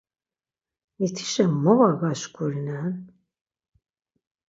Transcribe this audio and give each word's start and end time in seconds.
Mitişe 0.99 1.45
mo 1.63 1.73
var 1.79 1.93
gaşǩurinen. 1.99 2.93